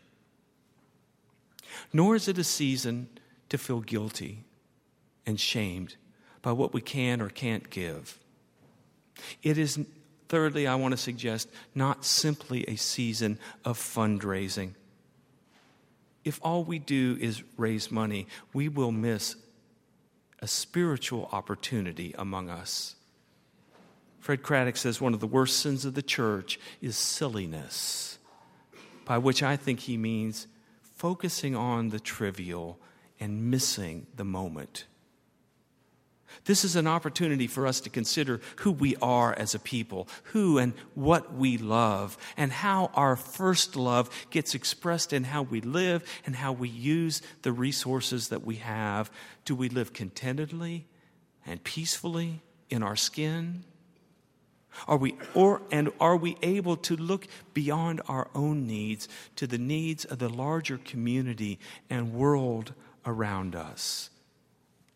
nor 1.94 2.16
is 2.16 2.28
it 2.28 2.38
a 2.38 2.44
season 2.44 3.08
to 3.50 3.58
feel 3.58 3.82
guilty 3.82 4.46
and 5.26 5.40
shamed 5.40 5.96
by 6.42 6.52
what 6.52 6.74
we 6.74 6.82
can 6.82 7.22
or 7.22 7.30
can't 7.30 7.70
give. 7.70 8.18
It 9.44 9.58
is, 9.58 9.80
thirdly, 10.30 10.68
I 10.68 10.76
want 10.76 10.94
to 10.94 10.98
suggest, 10.98 11.50
not 11.76 12.06
simply 12.06 12.64
a 12.68 12.76
season 12.76 13.38
of 13.64 13.78
fundraising. 13.78 14.74
If 16.24 16.40
all 16.44 16.64
we 16.64 16.80
do 16.80 17.18
is 17.20 17.44
raise 17.58 17.92
money, 17.92 18.28
we 18.54 18.70
will 18.70 18.92
miss 18.92 19.36
a 20.40 20.48
spiritual 20.48 21.30
opportunity 21.32 22.14
among 22.18 22.50
us. 22.50 22.96
Fred 24.20 24.44
Craddock 24.44 24.78
says 24.78 25.02
one 25.02 25.14
of 25.14 25.20
the 25.20 25.28
worst 25.28 25.60
sins 25.60 25.84
of 25.84 25.96
the 25.96 26.02
church 26.02 26.60
is 26.80 26.96
silliness, 26.96 28.20
by 29.06 29.18
which 29.18 29.42
I 29.42 29.56
think 29.56 29.82
he 29.82 29.98
means 29.98 30.48
focusing 31.02 31.56
on 31.56 31.90
the 31.90 32.00
trivial 32.00 32.78
and 33.20 33.50
missing 33.50 34.06
the 34.18 34.24
moment. 34.24 34.86
This 36.46 36.64
is 36.64 36.76
an 36.76 36.86
opportunity 36.86 37.48
for 37.48 37.66
us 37.66 37.82
to 37.82 37.90
consider 37.90 38.40
who 38.58 38.72
we 38.72 38.96
are 38.98 39.34
as 39.34 39.56
a 39.56 39.60
people, 39.60 40.08
who 40.26 40.60
and 40.60 40.74
what 40.94 41.34
we 41.34 41.58
love, 41.58 42.20
and 42.38 42.52
how 42.52 42.92
our 42.94 43.16
first 43.16 43.76
love 43.76 44.12
gets 44.30 44.54
expressed 44.54 45.12
in 45.12 45.24
how 45.24 45.42
we 45.42 45.60
live 45.60 46.04
and 46.28 46.36
how 46.36 46.52
we 46.52 46.70
use 46.70 47.24
the 47.42 47.52
resources 47.52 48.28
that 48.28 48.46
we 48.46 48.58
have. 48.58 49.10
Do 49.44 49.56
we 49.56 49.70
live 49.70 49.94
contentedly 49.94 50.86
and 51.48 51.64
peacefully 51.64 52.44
in 52.70 52.84
our 52.84 52.96
skin? 52.96 53.64
Are 54.88 54.98
we, 54.98 55.16
or, 55.34 55.62
and 55.72 55.92
are 56.00 56.16
we 56.16 56.38
able 56.42 56.78
to 56.78 56.96
look 56.96 57.28
beyond 57.54 58.02
our 58.08 58.30
own 58.34 58.66
needs 58.68 59.08
to 59.36 59.48
the 59.48 59.58
needs 59.58 60.06
of 60.06 60.20
the 60.20 60.30
larger 60.30 60.78
community 60.78 61.60
and 61.90 62.14
world 62.14 62.74
around 63.06 63.56
us? 63.56 64.10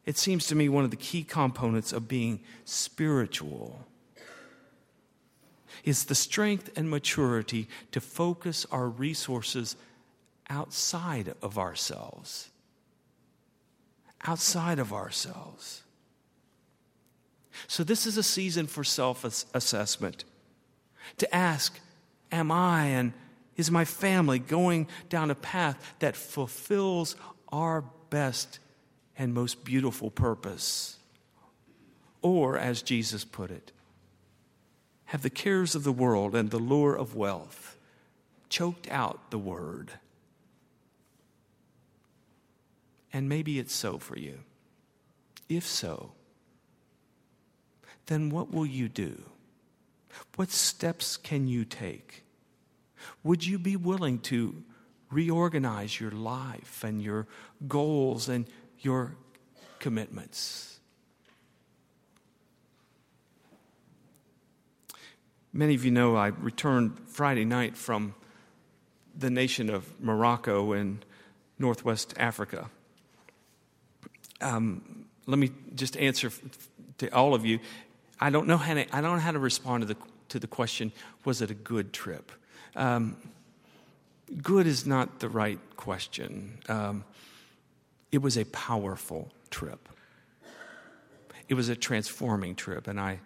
It 0.05 0.17
seems 0.17 0.47
to 0.47 0.55
me 0.55 0.69
one 0.69 0.83
of 0.83 0.91
the 0.91 0.97
key 0.97 1.23
components 1.23 1.91
of 1.91 2.07
being 2.07 2.39
spiritual 2.63 3.85
is 5.83 6.05
the 6.05 6.15
strength 6.15 6.69
and 6.75 6.89
maturity 6.89 7.67
to 7.91 8.01
focus 8.01 8.65
our 8.71 8.87
resources 8.87 9.75
outside 10.49 11.33
of 11.41 11.57
ourselves. 11.57 12.49
Outside 14.25 14.79
of 14.79 14.93
ourselves. 14.93 15.83
So, 17.67 17.83
this 17.83 18.05
is 18.05 18.17
a 18.17 18.23
season 18.23 18.67
for 18.67 18.83
self 18.83 19.23
assessment 19.53 20.25
to 21.17 21.35
ask, 21.35 21.79
Am 22.31 22.51
I 22.51 22.85
and 22.85 23.13
is 23.55 23.71
my 23.71 23.85
family 23.85 24.39
going 24.39 24.87
down 25.09 25.31
a 25.31 25.35
path 25.35 25.95
that 25.99 26.15
fulfills 26.15 27.15
our 27.49 27.83
best 28.09 28.59
and 29.17 29.33
most 29.33 29.63
beautiful 29.63 30.11
purpose? 30.11 30.97
Or, 32.21 32.57
as 32.57 32.81
Jesus 32.81 33.23
put 33.23 33.51
it, 33.51 33.71
have 35.05 35.21
the 35.21 35.29
cares 35.29 35.75
of 35.75 35.83
the 35.83 35.91
world 35.91 36.35
and 36.35 36.49
the 36.49 36.57
lure 36.57 36.95
of 36.95 37.15
wealth 37.15 37.77
choked 38.49 38.89
out 38.89 39.29
the 39.29 39.37
word? 39.37 39.91
And 43.13 43.29
maybe 43.29 43.59
it's 43.59 43.73
so 43.73 43.97
for 43.97 44.17
you. 44.17 44.39
If 45.47 45.65
so, 45.65 46.11
then 48.07 48.29
what 48.29 48.51
will 48.51 48.65
you 48.65 48.89
do? 48.89 49.23
What 50.35 50.51
steps 50.51 51.17
can 51.17 51.47
you 51.47 51.65
take? 51.65 52.23
Would 53.23 53.45
you 53.45 53.59
be 53.59 53.75
willing 53.75 54.19
to 54.19 54.63
reorganize 55.11 55.99
your 55.99 56.11
life 56.11 56.83
and 56.83 57.01
your 57.01 57.27
goals 57.67 58.29
and 58.29 58.45
your 58.79 59.15
commitments? 59.79 60.79
Many 65.53 65.75
of 65.75 65.85
you 65.85 65.91
know 65.91 66.15
I 66.15 66.27
returned 66.27 66.99
Friday 67.07 67.45
night 67.45 67.77
from 67.77 68.13
the 69.17 69.29
nation 69.29 69.69
of 69.69 69.89
Morocco 70.01 70.73
in 70.73 71.01
northwest 71.57 72.13
Africa. 72.17 72.69
Um, 74.41 75.05
let 75.25 75.39
me 75.39 75.51
just 75.73 75.95
answer 75.95 76.29
to 76.97 77.13
all 77.15 77.33
of 77.33 77.45
you. 77.45 77.59
I 78.19 78.29
don't 78.29 78.47
know 78.47 78.57
how 78.57 78.73
to, 78.73 78.95
I 78.95 79.01
don't 79.01 79.15
know 79.15 79.21
how 79.21 79.31
to 79.31 79.39
respond 79.39 79.81
to 79.81 79.87
the, 79.93 79.97
to 80.29 80.39
the 80.39 80.47
question, 80.47 80.91
was 81.23 81.41
it 81.41 81.51
a 81.51 81.55
good 81.55 81.93
trip? 81.93 82.31
Um, 82.75 83.17
good 84.41 84.67
is 84.67 84.85
not 84.85 85.19
the 85.19 85.29
right 85.29 85.59
question. 85.77 86.59
Um, 86.67 87.03
it 88.11 88.21
was 88.21 88.37
a 88.37 88.45
powerful 88.45 89.31
trip. 89.49 89.89
It 91.47 91.53
was 91.53 91.69
a 91.69 91.75
transforming 91.75 92.55
trip, 92.55 92.87
and 92.87 92.99
I 92.99 93.19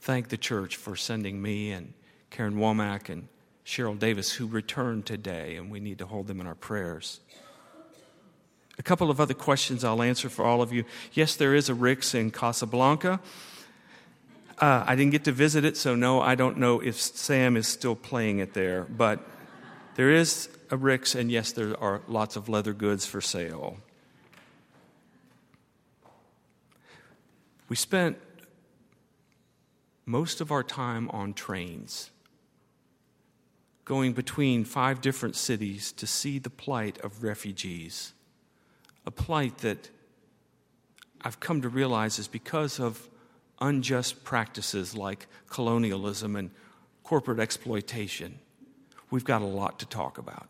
thank 0.00 0.28
the 0.28 0.36
church 0.36 0.76
for 0.76 0.96
sending 0.96 1.40
me 1.40 1.70
and 1.70 1.94
Karen 2.30 2.56
Womack 2.56 3.08
and 3.08 3.28
Cheryl 3.64 3.98
Davis, 3.98 4.30
who 4.32 4.46
returned 4.46 5.06
today, 5.06 5.56
and 5.56 5.70
we 5.70 5.80
need 5.80 5.98
to 5.98 6.06
hold 6.06 6.26
them 6.26 6.40
in 6.40 6.46
our 6.46 6.54
prayers. 6.54 7.20
A 8.78 8.82
couple 8.82 9.10
of 9.10 9.20
other 9.20 9.34
questions 9.34 9.82
I'll 9.82 10.02
answer 10.02 10.28
for 10.28 10.44
all 10.44 10.60
of 10.60 10.72
you. 10.72 10.84
Yes, 11.12 11.34
there 11.34 11.54
is 11.54 11.68
a 11.68 11.74
Rick's 11.74 12.14
in 12.14 12.30
Casablanca. 12.30 13.20
Uh, 14.58 14.84
I 14.86 14.96
didn't 14.96 15.12
get 15.12 15.24
to 15.24 15.32
visit 15.32 15.64
it, 15.64 15.76
so 15.76 15.94
no, 15.94 16.20
I 16.20 16.34
don't 16.34 16.56
know 16.56 16.80
if 16.80 16.98
Sam 16.98 17.56
is 17.56 17.66
still 17.66 17.94
playing 17.94 18.38
it 18.38 18.54
there. 18.54 18.84
But 18.84 19.20
there 19.96 20.10
is 20.10 20.48
a 20.70 20.76
Rick's, 20.76 21.14
and 21.14 21.30
yes, 21.30 21.52
there 21.52 21.78
are 21.82 22.00
lots 22.08 22.36
of 22.36 22.48
leather 22.48 22.72
goods 22.72 23.04
for 23.04 23.20
sale. 23.20 23.76
We 27.68 27.76
spent 27.76 28.18
most 30.06 30.40
of 30.40 30.50
our 30.50 30.62
time 30.62 31.10
on 31.10 31.34
trains, 31.34 32.10
going 33.84 34.12
between 34.12 34.64
five 34.64 35.00
different 35.00 35.36
cities 35.36 35.92
to 35.92 36.06
see 36.06 36.38
the 36.38 36.50
plight 36.50 36.98
of 37.04 37.22
refugees, 37.22 38.14
a 39.04 39.10
plight 39.10 39.58
that 39.58 39.90
I've 41.20 41.40
come 41.40 41.60
to 41.62 41.68
realize 41.68 42.18
is 42.18 42.28
because 42.28 42.80
of 42.80 43.08
unjust 43.60 44.24
practices 44.24 44.94
like 44.94 45.26
colonialism 45.48 46.36
and 46.36 46.50
corporate 47.02 47.38
exploitation, 47.38 48.38
we've 49.10 49.24
got 49.24 49.42
a 49.42 49.46
lot 49.46 49.78
to 49.78 49.86
talk 49.86 50.18
about. 50.18 50.48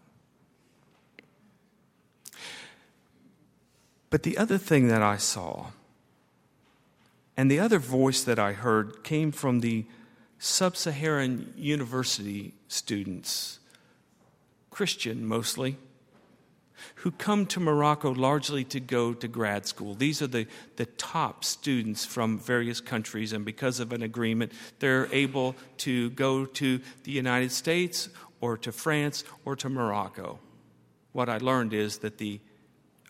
But 4.11 4.23
the 4.23 4.39
other 4.39 4.59
thing 4.59 4.89
that 4.89 5.03
I 5.03 5.17
saw, 5.17 5.67
and 7.37 7.51
the 7.51 7.61
other 7.61 7.79
voice 7.79 8.23
that 8.23 8.39
I 8.39 8.53
heard, 8.53 9.05
came 9.05 9.33
from 9.33 9.61
the 9.61 9.85
sub 10.39 10.77
Saharan 10.77 11.53
university 11.57 12.55
students, 12.69 13.59
Christian 14.71 15.27
mostly 15.27 15.77
who 16.97 17.11
come 17.11 17.47
to 17.47 17.61
Morocco 17.61 18.13
largely 18.13 18.65
to 18.65 18.81
go 18.81 19.15
to 19.15 19.29
grad 19.29 19.67
school. 19.67 19.95
These 19.95 20.23
are 20.23 20.27
the, 20.27 20.47
the 20.77 20.87
top 20.87 21.45
students 21.45 22.05
from 22.05 22.39
various 22.39 22.81
countries, 22.81 23.33
and 23.33 23.45
because 23.45 23.81
of 23.81 23.93
an 23.93 24.03
agreement, 24.03 24.53
they're 24.79 25.09
able 25.13 25.57
to 25.79 26.11
go 26.11 26.47
to 26.47 26.81
the 27.05 27.13
United 27.13 27.53
States 27.53 28.09
or 28.41 28.57
to 28.59 28.73
France 28.73 29.25
or 29.45 29.57
to 29.57 29.69
Morocco. 29.69 30.39
What 31.13 31.29
I 31.29 31.39
learned 31.39 31.73
is 31.73 31.99
that 31.99 32.19
the 32.19 32.41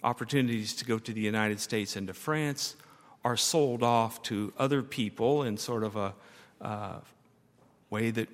opportunities 0.03 0.75
to 0.77 0.85
go 0.85 0.99
to 0.99 1.13
the 1.13 1.21
United 1.21 1.61
States 1.61 1.97
and 1.97 2.07
to 2.07 2.15
France 2.15 2.77
are 3.25 3.37
sold 3.37 3.83
off 3.83 4.23
to 4.23 4.53
other 4.57 4.83
people 4.83 5.43
in 5.43 5.57
sort 5.57 5.83
of 5.83 5.97
a 5.97 6.15
uh, 6.61 6.99
way 7.91 8.11
that 8.11 8.29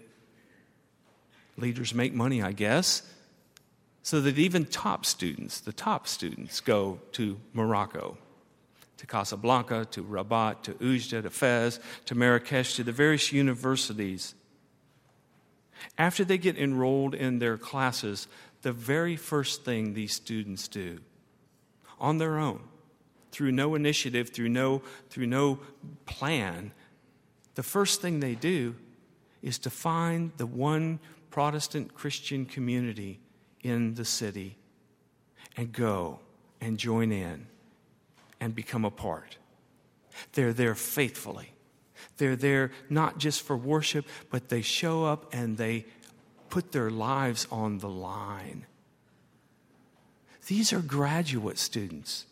leaders 1.57 1.95
make 1.95 2.13
money, 2.13 2.43
I 2.43 2.53
guess 2.53 3.03
so 4.03 4.21
that 4.21 4.39
even 4.39 4.65
top 4.67 5.07
students, 5.07 5.61
the 5.61 5.73
top 5.73 6.09
students, 6.09 6.61
go 6.61 6.99
to 7.13 7.39
Morocco, 7.53 8.19
to 8.97 9.07
Casablanca, 9.07 9.87
to 9.93 10.03
Rabat, 10.03 10.63
to 10.65 10.73
Oujda, 10.75 11.23
to 11.23 11.31
Fez, 11.31 11.79
to 12.07 12.15
Marrakesh, 12.15 12.75
to 12.77 12.85
the 12.85 12.93
various 12.93 13.33
universities. 13.33 14.35
After 15.97 16.25
they 16.25 16.39
get 16.39 16.59
enrolled 16.59 17.15
in 17.15 17.39
their 17.39 17.57
classes, 17.57 18.27
the 18.63 18.73
very 18.73 19.17
first 19.17 19.65
thing 19.65 19.95
these 19.95 20.15
students 20.15 20.69
do 20.69 21.01
on 22.01 22.19
their 22.19 22.39
own, 22.39 22.61
through 23.31 23.53
no 23.53 23.77
initiative, 23.77 24.31
through 24.31 24.49
no, 24.49 24.83
through 25.11 25.27
no 25.27 25.61
plan, 26.07 26.73
the 27.55 27.63
first 27.63 28.01
thing 28.01 28.19
they 28.19 28.35
do 28.35 28.75
is 29.43 29.59
to 29.59 29.71
find 29.71 30.33
the 30.37 30.47
one 30.47 30.99
Protestant 31.31 31.95
Christian 31.95 32.45
community 32.45 33.21
in 33.63 33.95
the 33.95 34.05
city 34.05 34.57
and 35.57 35.73
go 35.73 36.19
and 36.61 36.79
join 36.79 37.13
in 37.13 37.47
and 38.41 38.55
become 38.55 38.85
a 38.85 38.91
part. 38.91 39.37
They're 40.33 40.53
there 40.53 40.75
faithfully. 40.75 41.53
They're 42.17 42.37
there 42.37 42.73
not 42.91 43.19
just 43.19 43.43
for 43.43 43.57
worship, 43.57 44.07
but 44.31 44.49
they 44.49 44.63
show 44.63 45.05
up 45.05 45.33
and 45.33 45.57
they 45.57 45.87
put 46.51 46.73
their 46.73 46.91
lives 46.91 47.47
on 47.51 47.79
the 47.79 47.89
line. 47.89 48.67
These 50.49 50.73
are 50.73 50.81
graduate 50.81 51.59
students. 51.59 52.27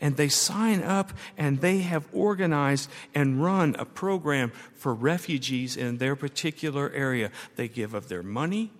And 0.00 0.16
they 0.16 0.28
sign 0.28 0.82
up 0.82 1.12
and 1.38 1.60
they 1.60 1.78
have 1.78 2.06
organized 2.12 2.90
and 3.14 3.42
run 3.42 3.76
a 3.78 3.86
program 3.86 4.52
for 4.74 4.92
refugees 4.92 5.76
in 5.76 5.96
their 5.96 6.14
particular 6.14 6.90
area. 6.90 7.30
They 7.56 7.66
give 7.66 7.94
of 7.94 8.08
their 8.08 8.22
money, 8.22 8.72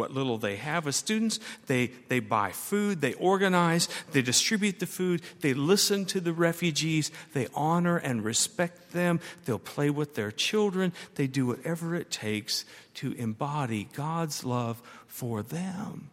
what 0.00 0.12
little 0.12 0.38
they 0.38 0.56
have 0.56 0.86
as 0.86 0.96
students. 0.96 1.38
They, 1.66 1.88
they 2.08 2.20
buy 2.20 2.52
food, 2.52 3.02
they 3.02 3.12
organize, 3.14 3.88
they 4.12 4.22
distribute 4.22 4.80
the 4.80 4.86
food, 4.86 5.20
they 5.40 5.52
listen 5.52 6.06
to 6.06 6.20
the 6.20 6.32
refugees, 6.32 7.12
they 7.34 7.48
honor 7.54 7.98
and 7.98 8.24
respect 8.24 8.92
them, 8.92 9.20
they'll 9.44 9.58
play 9.58 9.90
with 9.90 10.14
their 10.14 10.32
children, 10.32 10.94
they 11.16 11.26
do 11.26 11.46
whatever 11.46 11.94
it 11.94 12.10
takes 12.10 12.64
to 12.94 13.12
embody 13.12 13.88
God's 13.92 14.42
love 14.42 14.80
for 15.06 15.42
them. 15.42 16.10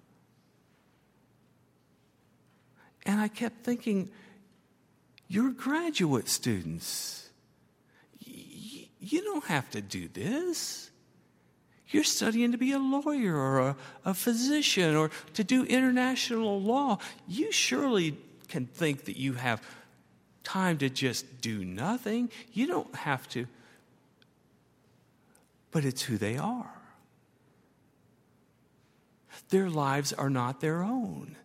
And 3.05 3.21
I 3.21 3.29
kept 3.29 3.63
thinking, 3.63 4.09
you're 5.29 5.51
graduate 5.51 6.27
students. 6.27 7.29
You 8.19 9.21
don't 9.21 9.45
have 9.45 9.69
to 9.71 9.81
do 9.81 10.09
this. 10.09 10.91
You're 11.89 12.03
studying 12.03 12.51
to 12.51 12.57
be 12.57 12.71
a 12.71 12.79
lawyer 12.79 13.35
or 13.35 13.59
a, 13.59 13.75
a 14.05 14.13
physician 14.13 14.95
or 14.95 15.09
to 15.33 15.43
do 15.43 15.63
international 15.63 16.61
law. 16.61 16.99
You 17.27 17.51
surely 17.51 18.17
can 18.47 18.65
think 18.65 19.05
that 19.05 19.17
you 19.17 19.33
have 19.33 19.61
time 20.43 20.77
to 20.77 20.89
just 20.89 21.41
do 21.41 21.65
nothing. 21.65 22.29
You 22.53 22.67
don't 22.67 22.95
have 22.95 23.27
to. 23.29 23.47
But 25.71 25.85
it's 25.85 26.03
who 26.03 26.17
they 26.17 26.37
are. 26.37 26.71
Their 29.49 29.69
lives 29.69 30.13
are 30.13 30.29
not 30.29 30.61
their 30.61 30.83
own. 30.83 31.35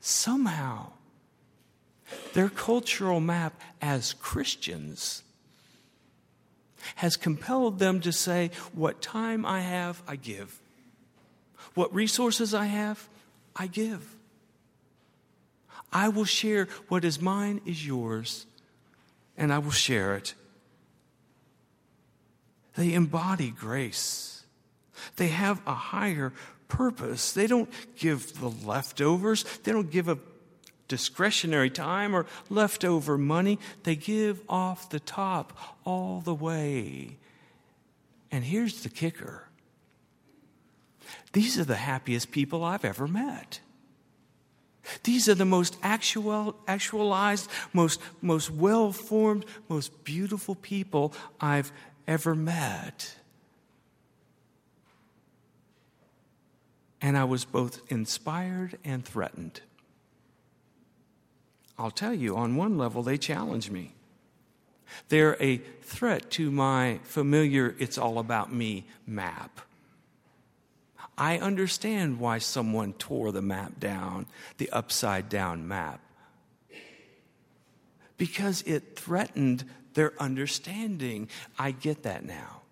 Somehow, 0.00 0.92
their 2.34 2.48
cultural 2.48 3.20
map 3.20 3.60
as 3.82 4.14
Christians 4.14 5.23
has 6.96 7.16
compelled 7.16 7.78
them 7.78 8.00
to 8.00 8.12
say, 8.12 8.50
What 8.72 9.02
time 9.02 9.44
I 9.44 9.60
have, 9.60 10.02
I 10.06 10.16
give. 10.16 10.60
What 11.74 11.94
resources 11.94 12.54
I 12.54 12.66
have, 12.66 13.08
I 13.56 13.66
give. 13.66 14.16
I 15.92 16.08
will 16.08 16.24
share 16.24 16.68
what 16.88 17.04
is 17.04 17.20
mine 17.20 17.60
is 17.64 17.86
yours, 17.86 18.46
and 19.36 19.52
I 19.52 19.58
will 19.58 19.70
share 19.70 20.16
it. 20.16 20.34
They 22.76 22.92
embody 22.92 23.50
grace. 23.50 24.42
They 25.16 25.28
have 25.28 25.62
a 25.66 25.74
higher 25.74 26.32
purpose. 26.66 27.32
They 27.32 27.46
don't 27.46 27.70
give 27.96 28.40
the 28.40 28.48
leftovers. 28.48 29.44
They 29.62 29.70
don't 29.72 29.90
give 29.90 30.08
a, 30.08 30.18
discretionary 30.88 31.70
time 31.70 32.14
or 32.14 32.26
leftover 32.50 33.16
money. 33.18 33.58
They 33.82 33.96
give 33.96 34.40
off 34.48 34.90
the 34.90 35.00
top 35.00 35.78
all 35.84 36.20
the 36.20 36.34
way. 36.34 37.16
And 38.30 38.44
here's 38.44 38.82
the 38.82 38.88
kicker 38.88 39.44
these 41.32 41.58
are 41.58 41.64
the 41.64 41.74
happiest 41.74 42.30
people 42.30 42.62
I've 42.62 42.84
ever 42.84 43.08
met. 43.08 43.60
These 45.02 45.28
are 45.28 45.34
the 45.34 45.44
most 45.44 45.76
actual, 45.82 46.56
actualized, 46.68 47.50
most, 47.72 48.00
most 48.20 48.50
well 48.50 48.92
formed, 48.92 49.44
most 49.68 50.04
beautiful 50.04 50.54
people 50.54 51.12
I've 51.40 51.72
ever 52.06 52.34
met. 52.34 53.16
And 57.00 57.18
I 57.18 57.24
was 57.24 57.44
both 57.44 57.80
inspired 57.90 58.78
and 58.84 59.04
threatened. 59.04 59.60
I'll 61.78 61.90
tell 61.90 62.14
you, 62.14 62.36
on 62.36 62.56
one 62.56 62.78
level, 62.78 63.02
they 63.02 63.18
challenge 63.18 63.70
me. 63.70 63.94
They're 65.08 65.36
a 65.42 65.58
threat 65.82 66.30
to 66.32 66.50
my 66.50 67.00
familiar 67.02 67.74
it's 67.78 67.98
all 67.98 68.18
about 68.18 68.52
me 68.52 68.84
map. 69.06 69.60
I 71.16 71.38
understand 71.38 72.18
why 72.18 72.38
someone 72.38 72.92
tore 72.94 73.32
the 73.32 73.42
map 73.42 73.78
down, 73.78 74.26
the 74.58 74.70
upside 74.70 75.28
down 75.28 75.66
map, 75.66 76.00
because 78.16 78.62
it 78.62 78.96
threatened 78.96 79.64
their 79.94 80.12
understanding. 80.20 81.28
I 81.58 81.70
get 81.70 82.02
that 82.02 82.24
now. 82.24 82.62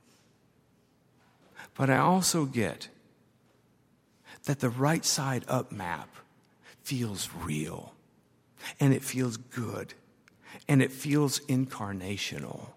But 1.74 1.88
I 1.88 1.98
also 1.98 2.44
get 2.44 2.88
that 4.44 4.60
the 4.60 4.70
right 4.70 5.04
side 5.04 5.44
up 5.48 5.72
map 5.72 6.08
feels 6.82 7.28
real 7.44 7.94
and 8.80 8.92
it 8.92 9.02
feels 9.02 9.36
good 9.36 9.94
and 10.68 10.82
it 10.82 10.92
feels 10.92 11.40
incarnational, 11.40 12.68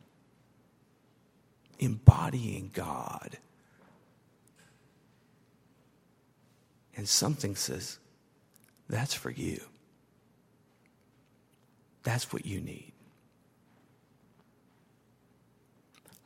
embodying 1.79 2.71
God. 2.73 3.37
And 6.95 7.07
something 7.07 7.55
says, 7.55 7.99
that's 8.87 9.13
for 9.13 9.29
you. 9.29 9.61
That's 12.03 12.31
what 12.31 12.45
you 12.45 12.61
need. 12.61 12.93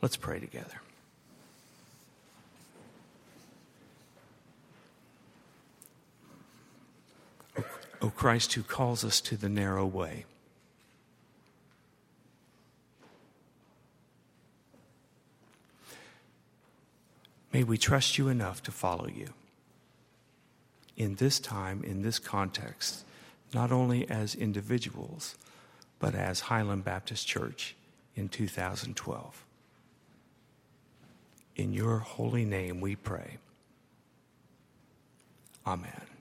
Let's 0.02 0.18
pray 0.18 0.40
together. 0.40 0.80
O 8.02 8.10
Christ 8.10 8.54
who 8.54 8.64
calls 8.64 9.04
us 9.04 9.20
to 9.22 9.36
the 9.36 9.50
narrow 9.50 9.86
way. 9.86 10.26
May 17.52 17.64
we 17.64 17.78
trust 17.78 18.18
you 18.18 18.28
enough 18.28 18.62
to 18.64 18.72
follow 18.72 19.08
you 19.08 19.34
in 20.96 21.16
this 21.16 21.40
time, 21.40 21.84
in 21.84 22.04
this 22.04 22.20
context, 22.20 23.06
not 23.54 23.72
only 23.72 24.08
as 24.10 24.36
individuals, 24.36 25.36
but 25.98 26.14
as 26.14 26.42
Highland 26.42 26.84
Baptist 26.84 27.28
Church 27.28 27.76
in 28.16 28.30
2012. 28.30 29.46
In 31.56 31.74
your 31.74 32.00
holy 32.00 32.46
name 32.46 32.80
we 32.80 32.96
pray. 32.96 33.38
Amen. 35.66 36.19